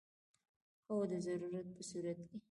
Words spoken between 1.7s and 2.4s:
په صورت کې